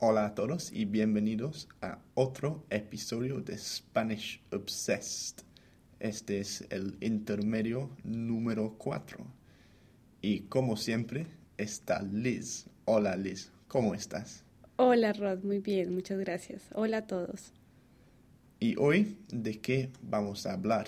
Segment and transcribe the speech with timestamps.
[0.00, 5.42] Hola a todos y bienvenidos a otro episodio de Spanish Obsessed.
[5.98, 9.26] Este es el intermedio número 4.
[10.22, 11.26] Y como siempre
[11.56, 12.66] está Liz.
[12.84, 14.44] Hola Liz, ¿cómo estás?
[14.76, 16.62] Hola Rod, muy bien, muchas gracias.
[16.74, 17.52] Hola a todos.
[18.60, 20.86] ¿Y hoy de qué vamos a hablar?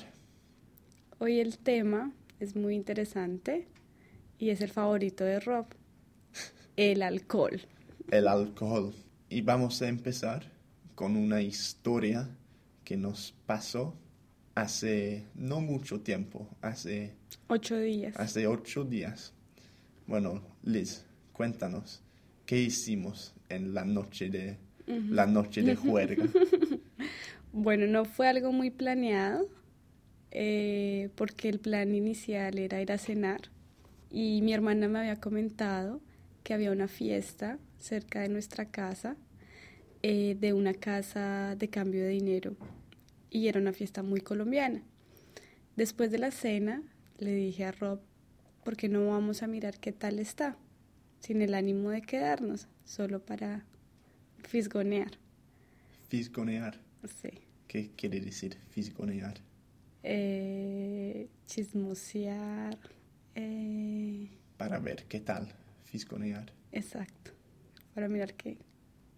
[1.19, 3.67] Hoy el tema es muy interesante
[4.39, 5.67] y es el favorito de Rob,
[6.77, 7.61] el alcohol.
[8.11, 8.93] El alcohol.
[9.31, 10.43] Y vamos a empezar
[10.97, 12.29] con una historia
[12.85, 13.95] que nos pasó
[14.57, 17.15] hace no mucho tiempo, hace
[17.47, 18.17] Ocho días.
[18.17, 19.33] hace ocho días.
[20.09, 22.03] Bueno, Liz, cuéntanos,
[22.45, 26.25] ¿qué hicimos en la noche de la noche de juerga?
[27.53, 29.49] Bueno, no fue algo muy planeado,
[30.31, 33.41] eh, porque el plan inicial era ir a cenar
[34.09, 36.01] y mi hermana me había comentado
[36.45, 39.17] que había una fiesta cerca de nuestra casa,
[40.03, 42.57] eh, de una casa de cambio de dinero
[43.31, 44.83] y era una fiesta muy colombiana.
[45.77, 46.83] Después de la cena
[47.19, 48.01] le dije a Rob,
[48.65, 50.57] ¿por qué no vamos a mirar qué tal está?
[51.21, 53.65] Sin el ánimo de quedarnos, solo para
[54.49, 55.13] fisgonear.
[56.09, 56.81] Fisgonear.
[57.23, 57.31] Sí.
[57.69, 59.35] ¿Qué quiere decir fisgonear?
[60.03, 62.79] Eh, chismosear.
[63.35, 65.53] eh, Para ver qué tal
[65.85, 66.53] fisgonear.
[66.73, 67.33] exacto.
[67.95, 68.59] Para mirar qué,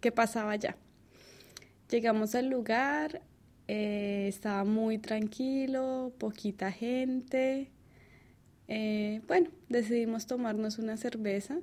[0.01, 0.75] qué pasaba allá.
[1.89, 3.21] Llegamos al lugar,
[3.67, 7.69] eh, estaba muy tranquilo, poquita gente.
[8.67, 11.59] Eh, bueno, decidimos tomarnos una cerveza,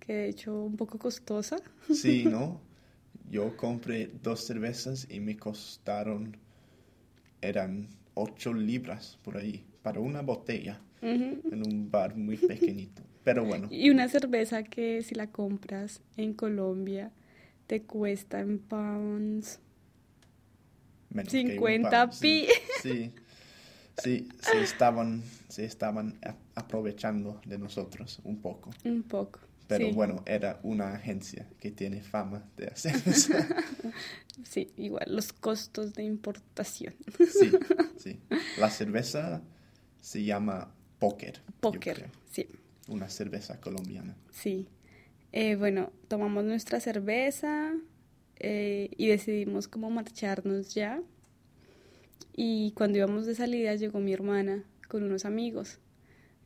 [0.00, 1.56] que de hecho un poco costosa.
[1.92, 2.60] Sí, ¿no?
[3.30, 6.36] Yo compré dos cervezas y me costaron,
[7.40, 13.02] eran ocho libras por ahí, para una botella, en un bar muy pequeñito.
[13.24, 17.12] Pero bueno, Y una cerveza que si la compras en Colombia
[17.66, 19.60] te cuesta en pounds
[21.10, 22.20] menos que un 50 pound, sí.
[22.20, 22.48] pi.
[22.82, 23.12] Sí,
[24.02, 26.18] sí, sí estaban, se estaban
[26.54, 28.70] aprovechando de nosotros un poco.
[28.84, 29.40] un poco.
[29.66, 29.92] Pero sí.
[29.92, 33.34] bueno, era una agencia que tiene fama de hacer eso.
[34.42, 36.94] Sí, igual, los costos de importación.
[37.18, 37.50] Sí,
[37.98, 38.20] sí.
[38.56, 39.42] La cerveza
[40.00, 41.42] se llama Poker.
[41.78, 42.08] creo.
[42.30, 42.48] sí,
[42.90, 44.14] Una cerveza colombiana.
[44.30, 44.66] sí.
[45.32, 47.72] Eh, bueno, tomamos nuestra cerveza
[48.40, 51.00] eh, y decidimos cómo marcharnos ya.
[52.34, 55.78] Y cuando íbamos de salida llegó mi hermana con unos amigos.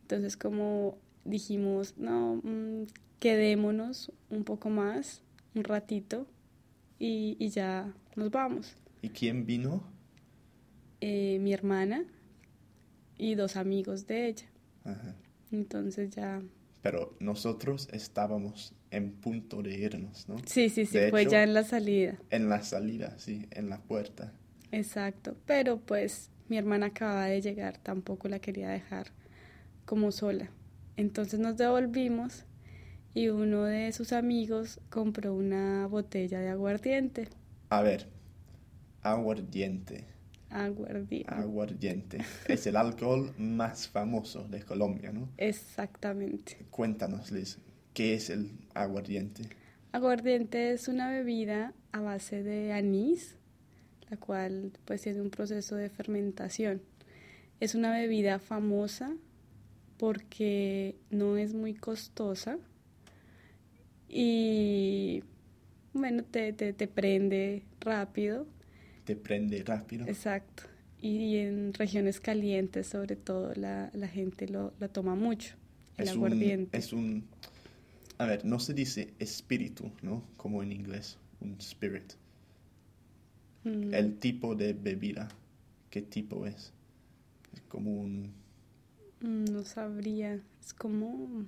[0.03, 2.83] Entonces como dijimos, no, mm,
[3.21, 5.23] quedémonos un poco más,
[5.55, 6.27] un ratito,
[6.99, 8.77] y, y ya nos vamos.
[9.01, 9.83] ¿Y quién vino?
[11.01, 12.05] Eh, mi hermana
[13.17, 14.47] y dos amigos de ella.
[14.85, 15.15] Ajá.
[15.55, 16.43] Entonces ya...
[16.83, 20.37] Pero nosotros estábamos en punto de irnos, ¿no?
[20.45, 22.19] Sí, sí, sí, De fue hecho- ya en la salida.
[22.31, 24.33] En la salida, sí, en la puerta.
[24.73, 25.37] Exacto.
[25.47, 29.07] Pero pues mi hermana acababa de llegar, tampoco la quería dejar
[29.87, 30.51] como sola.
[30.97, 32.45] Entonces nos devolvimos
[33.15, 37.29] y uno de sus amigos compró una botella de aguardiente.
[37.71, 38.09] A ver,
[39.03, 40.07] aguardiente.
[40.55, 41.35] Aguardiente.
[41.35, 42.19] Aguardiente.
[42.47, 45.29] Es el alcohol más famoso de Colombia, ¿no?
[45.37, 46.59] Exactamente.
[46.71, 47.59] Cuéntanos, Liz,
[47.93, 49.43] ¿qué es el aguardiente?
[49.91, 53.37] Aguardiente es una bebida a base de anís,
[54.09, 56.83] la cual pues tiene un proceso de fermentación.
[57.59, 59.13] Es una bebida famosa
[59.99, 62.59] porque no es muy costosa
[64.09, 65.25] y
[65.93, 68.47] bueno, te, te, te prende rápido,
[69.05, 70.07] Te prende rápido.
[70.07, 70.65] exacto.
[71.01, 75.55] Y en regiones calientes sobre todo la, la gente lo, lo toma mucho,
[75.99, 76.79] el es un, aguardiente.
[76.79, 77.29] es un,
[78.19, 80.25] a ver, no se dice espíritu, ¿no?
[80.37, 82.15] Como en inglés, un spirit.
[83.65, 83.95] Mm.
[83.95, 85.29] El tipo de bebida,
[85.91, 86.73] ¿qué tipo es?
[87.53, 88.33] Es como un,
[89.21, 91.47] Mm, No sabría, es como...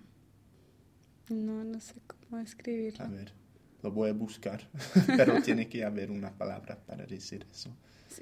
[1.28, 3.08] No, no sé cómo a describirlo.
[3.08, 3.32] ver,
[3.86, 4.60] lo voy a buscar,
[5.16, 7.70] pero tiene que haber una palabra para decir eso.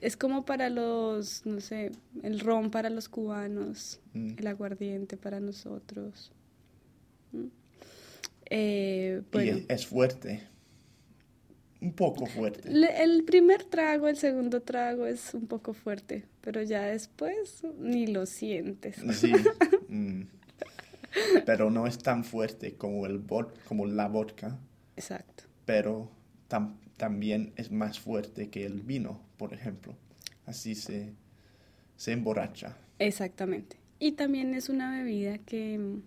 [0.02, 1.90] Es como para los, no sé,
[2.22, 4.34] el ron para los cubanos, Mm.
[4.38, 6.31] el aguardiente para nosotros.
[7.32, 7.46] Mm.
[8.50, 10.46] Eh, Y bueno, es, es fuerte,
[11.81, 12.70] un poco fuerte.
[12.70, 18.06] le- el primer trago, el segundo trago es un poco fuerte, pero ya después ni
[18.06, 18.96] lo sientes.
[19.19, 19.32] Sí.
[19.88, 20.22] mm.
[21.46, 23.22] Pero no es tan fuerte como, el
[23.69, 24.58] como la vodka,
[24.96, 25.44] Exacto.
[25.64, 26.11] Pero
[26.49, 29.94] tam- también es más fuerte que el vino, por ejemplo.
[30.46, 31.12] Así se,
[31.96, 32.76] se emborracha.
[32.99, 33.76] Exactamente.
[33.99, 35.99] Y también es una bebida que,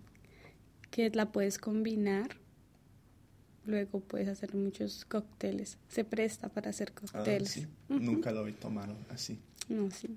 [0.92, 2.30] que la puedes combinar
[3.65, 5.77] luego puedes hacer muchos cócteles.
[5.89, 7.68] Se presta para hacer Ah, cócteles.
[7.89, 9.39] Nunca lo he tomado así.
[9.68, 10.15] No, sí.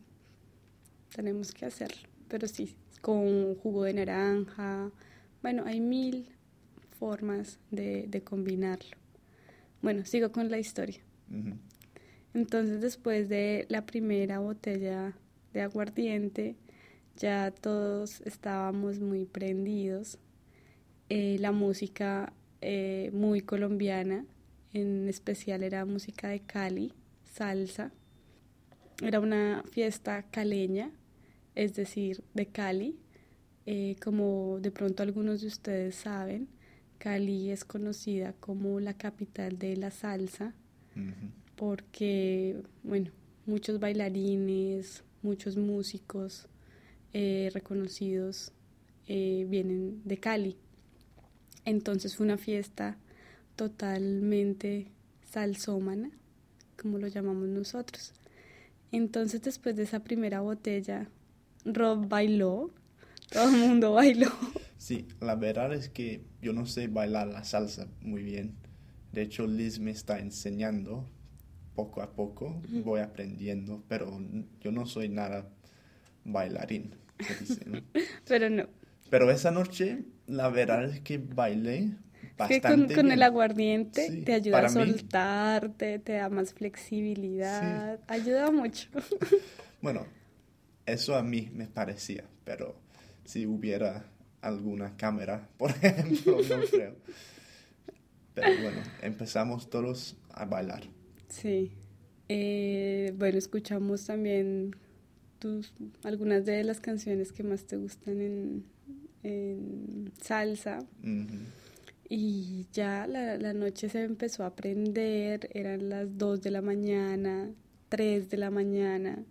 [1.15, 2.09] Tenemos que hacerlo.
[2.29, 4.93] Pero sí, con jugo de naranja.
[5.43, 6.29] Bueno, hay mil
[7.01, 8.97] formas de, de combinarlo.
[9.83, 11.01] Bueno, sigo con la historia.
[12.35, 15.15] Entonces, después de la primera botella
[15.53, 16.57] de aguardiente,
[17.17, 20.19] ya todos estábamos muy prendidos.
[21.09, 24.25] Eh, la música eh, muy colombiana,
[24.73, 26.93] en especial era música de Cali,
[27.25, 27.91] salsa.
[29.03, 30.91] Era una fiesta caleña,
[31.55, 32.97] es decir, de Cali.
[33.67, 36.49] Eh, como de pronto algunos de ustedes saben,
[37.01, 40.53] Cali es conocida como la capital de la salsa
[41.57, 43.11] porque, bueno,
[43.47, 46.47] muchos bailarines, muchos músicos
[47.15, 48.53] eh, reconocidos
[49.09, 50.57] eh, vienen de Cali.
[51.65, 52.99] Entonces fue una fiesta
[53.57, 54.89] totalmente
[55.31, 56.11] salsómana,
[56.81, 58.13] como lo llamamos nosotros.
[58.93, 61.09] Entonces después de esa primera botella,
[61.65, 62.71] Rob bailó,
[63.31, 64.31] todo el mundo bailó.
[64.81, 68.57] Sí, la verdad es que yo no sé bailar la salsa muy bien.
[69.13, 71.07] De hecho, Liz me está enseñando
[71.75, 74.21] poco a poco, voy aprendiendo, pero
[74.61, 75.49] yo no soy nada
[76.25, 77.81] bailarín, se dice, ¿no?
[78.29, 78.69] Pero no,
[79.11, 81.91] Pero esa noche, la verdad es que bailé
[82.23, 83.23] Es que bastante con, con el bien.
[83.23, 88.89] aguardiente Sí, te ayuda a mí- soltarte, te da más flexibilidad, ayuda mucho.
[89.83, 90.07] Bueno,
[90.87, 92.77] eso a mí me parecía, pero
[93.25, 94.05] si hubiera
[94.41, 96.95] alguna cámara, por ejemplo, no creo.
[98.35, 100.85] Pero bueno, empezamos todos a bailar.
[101.29, 101.73] Sí.
[102.29, 104.77] Eh, bueno, escuchamos también
[105.41, 105.73] tus,
[106.05, 108.65] algunas de las canciones que más te gustan en,
[109.23, 110.79] en salsa.
[112.09, 117.51] Y ya la, la noche se empezó a prender, eran las 2 de la mañana,
[117.89, 119.25] 3 de la mañana,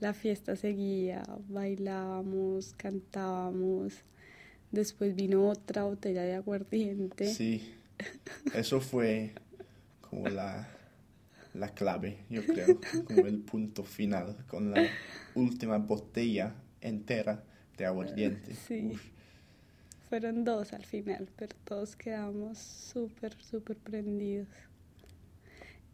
[0.00, 4.02] la fiesta seguía, bailábamos, cantábamos,
[4.72, 7.32] después vino otra botella de aguardiente.
[7.32, 7.74] Sí,
[8.54, 9.32] eso fue
[10.00, 10.68] como la,
[11.54, 14.84] la clave, yo creo, como el punto final, con la
[15.34, 17.44] última botella entera
[17.76, 18.54] de aguardiente.
[18.66, 18.90] Sí.
[18.92, 19.02] Uf.
[20.08, 24.46] Fueron dos al final, pero todos quedamos súper, súper prendidos.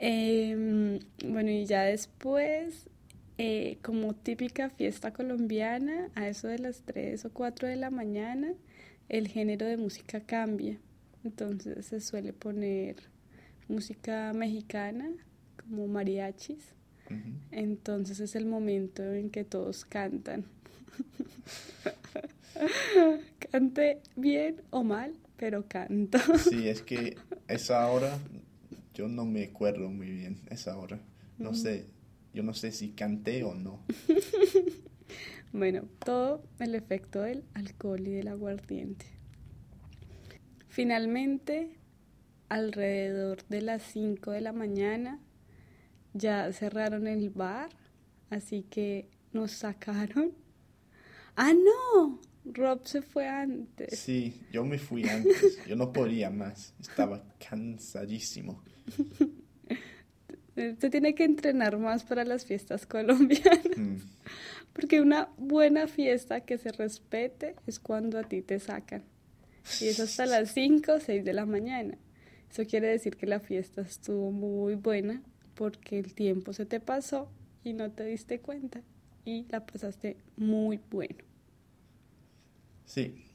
[0.00, 2.88] Em, bueno, y ya después,
[3.38, 8.52] eh, como típica fiesta colombiana, a eso de las 3 o 4 de la mañana,
[9.08, 10.78] el género de música cambia.
[11.24, 12.96] Entonces se suele poner
[13.68, 15.08] música mexicana,
[15.56, 16.74] como mariachis.
[17.52, 20.44] Entonces es el momento en que todos cantan.
[23.52, 26.18] Cante bien o mal, pero canto.
[26.38, 27.16] Sí, es que
[27.48, 28.18] esa hora,
[28.94, 30.98] yo no me acuerdo muy bien esa hora.
[31.38, 31.86] No sé,
[32.38, 33.80] yo no sé si canté o no.
[35.50, 39.06] Bueno, todo el efecto del alcohol y del aguardiente.
[40.68, 41.70] Finalmente,
[42.50, 45.18] alrededor de las 5 de la mañana,
[46.12, 47.70] ya cerraron el bar,
[48.28, 50.32] así que nos sacaron.
[51.34, 52.20] ¡Ah, no!
[52.44, 53.98] Rob se fue antes.
[53.98, 58.62] Sí, yo me fui antes, yo no podía más, estaba cansadísimo.
[60.58, 63.76] Se tiene que entrenar más para las fiestas colombianas.
[63.76, 63.96] Mm,
[64.72, 69.02] Porque una buena fiesta que se respete es cuando a ti te sacan.
[69.80, 71.96] Y es hasta las 5 o 6 de la mañana.
[72.50, 75.22] Eso quiere decir que la fiesta estuvo muy buena
[75.54, 77.28] porque el tiempo se te pasó
[77.64, 78.82] y no te diste cuenta.
[79.24, 81.18] Y la pasaste muy bueno.
[82.86, 83.26] Sí,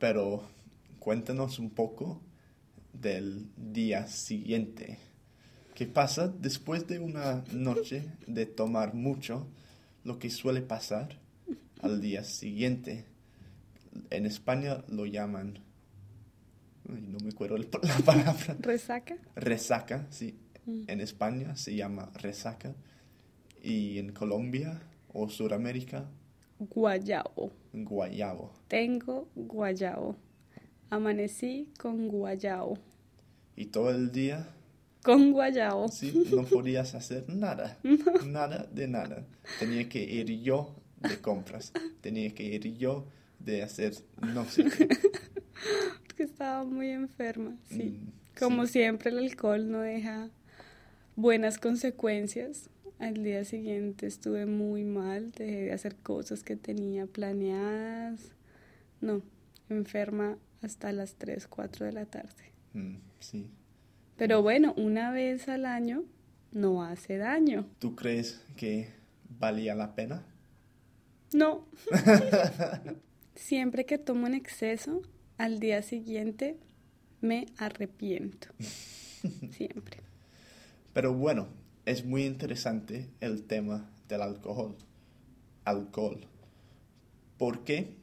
[0.00, 0.42] pero
[0.98, 2.20] cuéntanos un poco
[2.92, 5.09] del día siguiente.
[5.80, 9.46] ¿Qué pasa después de una noche de tomar mucho?
[10.04, 11.18] Lo que suele pasar
[11.80, 13.06] al día siguiente.
[14.10, 15.58] En España lo llaman,
[16.86, 17.64] ay, no me acuerdo la
[18.04, 19.16] palabra, ¿Resaca?
[19.34, 20.38] resaca, sí.
[20.66, 20.82] Mm.
[20.86, 22.74] En España se llama resaca
[23.62, 24.82] y en Colombia
[25.14, 26.10] o Sudamérica,
[26.58, 27.52] Guayabo.
[27.72, 28.52] guayabo.
[28.68, 30.14] Tengo guayabo.
[30.90, 32.76] Amanecí con guayabo.
[33.56, 34.46] Y todo el día
[35.02, 35.88] Con guayabo.
[35.88, 37.78] Sí, no podías hacer nada,
[38.26, 39.26] nada de nada.
[39.58, 43.06] Tenía que ir yo de compras, tenía que ir yo
[43.38, 44.88] de hacer no sé qué.
[46.06, 47.98] Porque estaba muy enferma, sí.
[47.98, 48.72] Mm, Como sí.
[48.72, 50.28] siempre, el alcohol no deja
[51.16, 52.68] buenas consecuencias.
[52.98, 58.20] Al día siguiente estuve muy mal, dejé de hacer cosas que tenía planeadas.
[59.00, 59.22] No,
[59.70, 62.52] enferma hasta las 3, 4 de la tarde.
[62.74, 63.46] Mm, sí.
[64.20, 66.04] Pero bueno, una vez al año
[66.52, 67.64] no hace daño.
[67.78, 68.90] ¿Tú crees que
[69.38, 70.26] valía la pena?
[71.32, 71.66] No.
[73.34, 75.00] Siempre que tomo en exceso,
[75.38, 76.58] al día siguiente
[77.22, 78.48] me arrepiento.
[79.52, 80.02] Siempre.
[80.92, 81.48] Pero bueno,
[81.86, 84.76] es muy interesante el tema del alcohol.
[85.64, 86.26] Alcohol.
[87.38, 87.96] Porque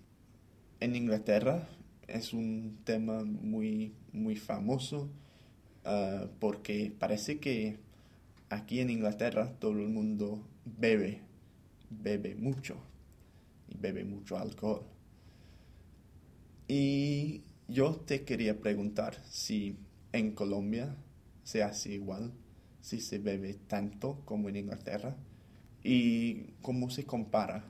[0.79, 1.69] en Inglaterra
[2.07, 5.11] es un tema muy, muy famoso
[5.87, 7.77] ah, porque parece que
[8.49, 11.21] aquí en Inglaterra todo el mundo bebe,
[11.89, 12.77] bebe mucho
[13.69, 14.83] y bebe mucho alcohol.
[16.67, 19.77] Y yo te quería preguntar si
[20.11, 20.95] en Colombia
[21.43, 22.33] se hace igual,
[22.81, 25.15] si se bebe tanto como en Inglaterra
[25.83, 27.63] y cómo se compara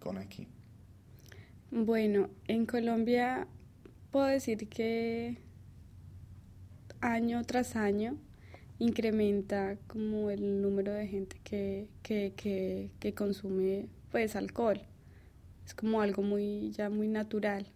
[0.00, 0.48] con aquí.
[1.70, 3.46] Bueno, en Colombia
[4.10, 5.38] puedo decir que
[7.00, 8.16] año tras año
[8.78, 12.32] incrementa como el número de gente que, que,
[12.98, 14.80] que, consume pues alcohol.
[15.66, 17.66] Es como algo muy ya muy natural.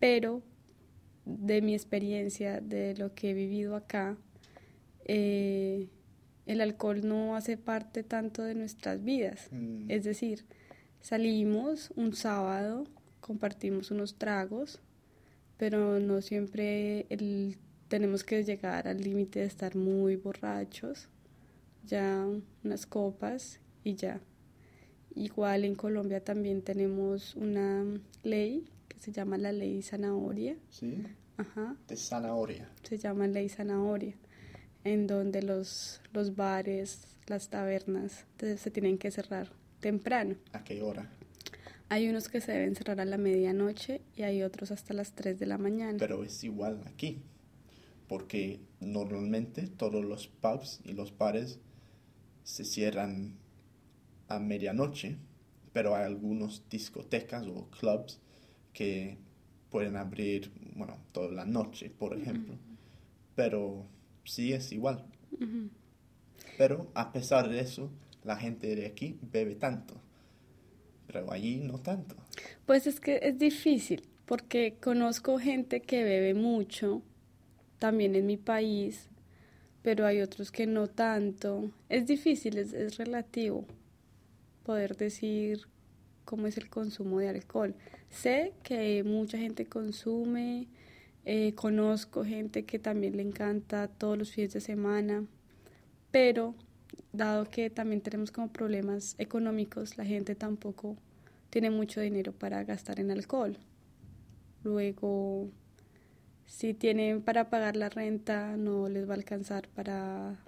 [0.00, 0.42] Pero
[1.24, 4.16] de mi experiencia, de lo que he vivido acá,
[5.04, 5.88] eh,
[6.46, 9.48] el alcohol no hace parte tanto de nuestras vidas.
[9.52, 9.90] Mm.
[9.90, 10.44] Es decir,
[11.00, 12.84] salimos un sábado
[13.26, 14.80] compartimos unos tragos,
[15.56, 17.06] pero no siempre
[17.88, 21.08] tenemos que llegar al límite de estar muy borrachos,
[21.84, 22.26] ya
[22.64, 24.20] unas copas y ya.
[25.14, 27.84] Igual en Colombia también tenemos una
[28.22, 30.56] ley que se llama la ley zanahoria.
[30.68, 31.02] Sí.
[31.36, 31.76] Ajá.
[31.88, 32.68] De zanahoria.
[32.82, 34.14] Se llama ley zanahoria,
[34.84, 39.50] en donde los, los bares, las tabernas se tienen que cerrar
[39.80, 40.36] temprano.
[40.52, 41.10] ¿A qué hora?
[41.88, 45.38] Hay unos que se deben cerrar a la medianoche y hay otros hasta las 3
[45.38, 45.96] de la mañana.
[45.98, 47.22] Pero es igual aquí,
[48.08, 51.58] porque normalmente todos los pubs y los bares
[52.44, 53.36] se cierran
[54.28, 55.16] a medianoche,
[55.72, 58.20] pero hay algunos discotecas o clubs
[58.72, 59.18] que
[59.70, 62.54] pueden abrir, bueno, toda la noche, por ejemplo.
[63.34, 63.86] Pero
[64.24, 65.04] sí es igual.
[66.56, 67.90] Pero a pesar de eso,
[68.24, 70.00] la gente de aquí bebe tanto
[71.06, 72.16] pero allí no tanto.
[72.66, 77.02] Pues es que es difícil, porque conozco gente que bebe mucho,
[77.78, 79.08] también en mi país,
[79.82, 81.70] pero hay otros que no tanto.
[81.88, 83.64] Es difícil, es, relativo
[84.64, 85.62] poder decir
[86.24, 87.74] cómo es el consumo de alcohol.
[88.10, 90.66] Sé que mucha gente consume,
[91.24, 95.24] eh, conozco gente que también le encanta todos los fines de semana,
[96.10, 96.54] pero
[97.12, 100.96] dado que también tenemos como problemas económicos, la gente tampoco
[101.50, 103.56] tiene mucho dinero para gastar en alcohol.
[104.62, 105.48] Luego,
[106.46, 110.38] si tienen para pagar la renta, no les va a alcanzar para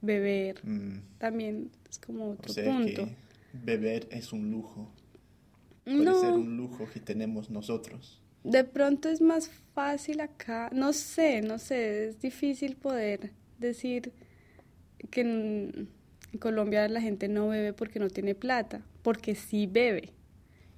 [0.00, 0.64] beber.
[0.64, 1.02] Mm.
[1.18, 3.08] También es como otro punto.
[3.52, 4.90] beber es un lujo.
[5.84, 8.20] Puede ser un lujo que tenemos nosotros.
[8.44, 10.70] De pronto es más fácil acá.
[10.72, 12.08] No sé, no sé.
[12.08, 14.12] Es difícil poder decir
[15.10, 15.88] que en
[16.38, 20.12] Colombia la gente no bebe porque no tiene plata, porque sí bebe.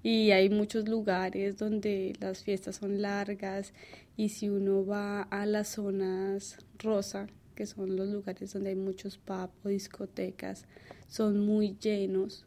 [0.02, 3.74] Y hay muchos lugares donde las fiestas son largas
[4.20, 9.16] y si uno va a las zonas rosa, que son los lugares donde hay muchos
[9.16, 10.66] pubs o discotecas,
[11.08, 12.44] son muy llenos.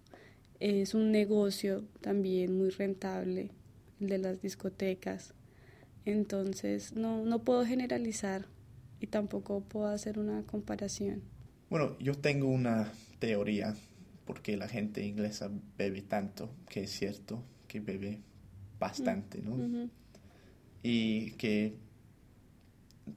[0.60, 3.50] Es un negocio también muy rentable,
[4.00, 5.34] el de las discotecas.
[6.06, 8.46] Entonces, no, no puedo generalizar
[9.00, 11.24] y tampoco puedo hacer una comparación.
[11.72, 13.74] Bueno, yo tengo una teoría
[14.26, 18.22] porque la gente inglesa bebe tanto, que es cierto, que bebe
[18.78, 19.90] bastante, ¿no?
[20.84, 21.76] Y que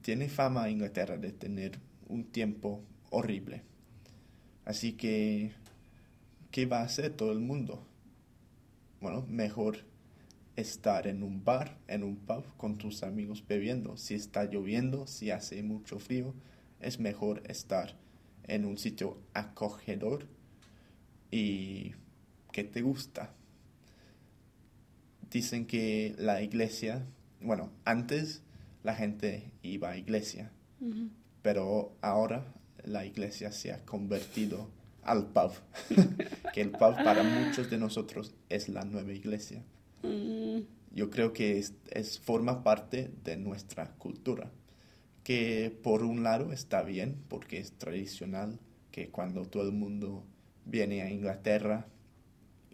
[0.00, 3.62] tiene fama Inglaterra de tener un tiempo horrible.
[4.64, 5.52] Así que,
[6.50, 7.86] ¿qué va a hacer todo el mundo?
[9.00, 9.84] Bueno, mejor
[10.56, 13.96] estar en un bar, en un pub con tus amigos bebiendo.
[13.96, 16.34] Si está lloviendo, si hace mucho frío,
[16.80, 17.96] es mejor estar
[18.44, 20.26] en un sitio acogedor
[21.30, 21.92] y
[22.52, 23.34] que te gusta.
[25.30, 27.06] Dicen que la iglesia,
[27.46, 28.42] bueno, antes
[28.82, 30.50] la gente iba a iglesia,
[31.42, 32.52] pero ahora
[32.84, 34.68] la iglesia se ha convertido
[35.02, 35.52] al pub,
[36.52, 39.62] que el pub para muchos de nosotros es la nueva iglesia.
[40.02, 40.60] Mm.
[40.92, 44.50] Yo creo que es, forma parte de nuestra cultura,
[45.22, 48.58] que por un lado está bien porque es tradicional
[48.90, 50.24] que cuando todo el mundo
[50.64, 51.86] viene a Inglaterra,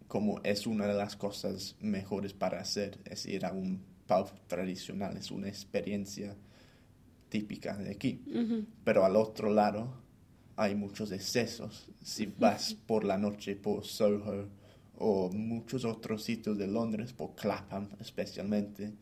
[0.09, 5.17] como es una de las cosas mejores para hacer, es ir a un pub tradicional,
[5.17, 6.35] es una experiencia
[7.29, 8.23] típica de aquí.
[8.85, 9.95] Pero al otro lado
[10.57, 11.89] hay muchos excesos.
[12.03, 14.49] Si vas por la noche por Soho
[14.99, 18.93] o muchos otros sitios de Londres, por Clapham especialmente,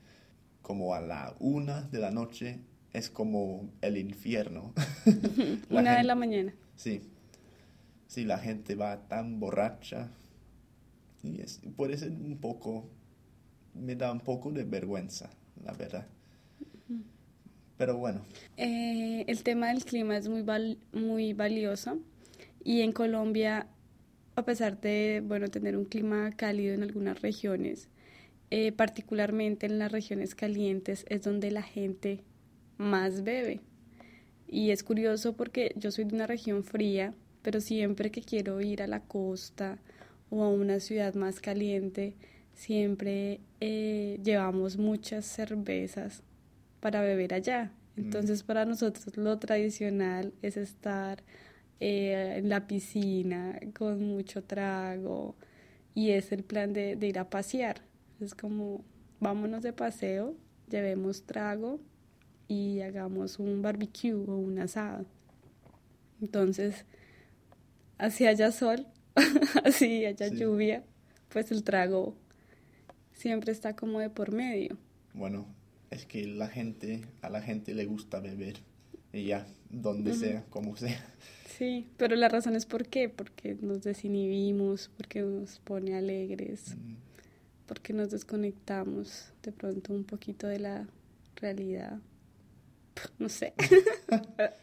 [0.63, 2.61] como a la una de la noche
[2.93, 4.73] es como el infierno.
[5.71, 6.55] una de la mañana.
[6.77, 7.03] Sí.
[8.07, 10.09] Sí, la gente va tan borracha.
[11.23, 12.89] Y es, puede ser un poco,
[13.75, 15.31] me da un poco de vergüenza,
[15.65, 16.07] la verdad.
[17.77, 18.21] Pero bueno.
[18.57, 20.45] Eh, el tema del clima es muy,
[20.93, 21.99] muy valioso
[22.63, 23.67] y en Colombia,
[24.37, 27.89] a pesar de bueno, tener un clima cálido en algunas regiones,
[28.51, 32.21] eh, particularmente en las regiones calientes es donde la gente
[32.77, 33.61] más bebe.
[34.47, 38.83] Y es curioso porque yo soy de una región fría, pero siempre que quiero ir
[38.83, 39.79] a la costa
[40.29, 42.15] o a una ciudad más caliente,
[42.61, 46.23] siempre eh, llevamos muchas cervezas
[46.81, 47.73] para beber allá.
[47.97, 48.01] Mm.
[48.01, 51.23] Entonces para nosotros lo tradicional es estar
[51.81, 55.37] eh, en la piscina con mucho trago
[55.95, 57.81] y es el plan de, de ir a pasear.
[58.21, 58.85] Es como
[59.21, 60.37] vámonos de paseo,
[60.69, 61.81] llevemos trago
[62.47, 65.07] y hagamos un barbecue o un asado.
[66.21, 66.85] Entonces,
[67.97, 68.87] así haya sol,
[69.65, 70.85] así haya lluvia,
[71.31, 72.15] pues el trago
[73.21, 74.77] siempre está como de por medio.
[75.15, 75.47] Bueno,
[75.91, 78.57] es que la gente, a la gente le gusta beber,
[79.13, 81.05] y ya, donde sea, como sea.
[81.49, 86.77] Sí, pero la razón es por qué, porque nos desinhibimos, porque nos pone alegres,
[87.67, 90.89] porque nos desconectamos de pronto un poquito de la
[91.37, 92.01] realidad
[93.19, 93.55] no sé.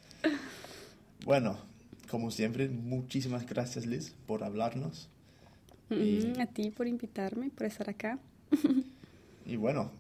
[1.25, 1.57] bueno,
[2.09, 5.09] como siempre, muchísimas gracias Liz por hablarnos.
[5.89, 8.19] Mm, a ti por invitarme, por estar acá.
[9.45, 9.91] y bueno,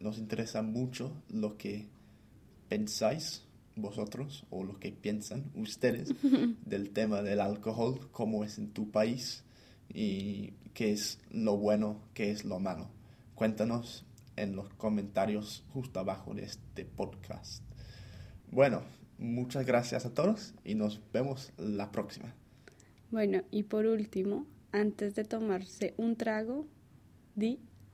[0.00, 1.86] nos interesa mucho lo que
[2.68, 3.42] pensáis
[3.76, 6.14] vosotros o lo que piensan ustedes
[6.66, 9.44] del tema del alcohol, cómo es en tu país
[9.92, 12.88] y qué es lo bueno, qué es lo malo.
[13.34, 14.04] Cuéntanos
[14.36, 17.62] en los comentarios justo abajo de este podcast.
[18.50, 18.82] Bueno,
[19.18, 22.34] muchas gracias a todos y nos vemos la próxima.
[23.10, 26.66] Bueno, y por último, antes de tomarse un trago,
[27.34, 27.58] di